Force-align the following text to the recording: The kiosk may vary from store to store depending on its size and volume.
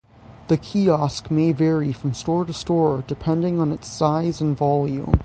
The 0.47 0.57
kiosk 0.57 1.29
may 1.29 1.51
vary 1.51 1.93
from 1.93 2.15
store 2.15 2.43
to 2.45 2.53
store 2.53 3.03
depending 3.05 3.59
on 3.59 3.71
its 3.71 3.87
size 3.87 4.41
and 4.41 4.57
volume. 4.57 5.13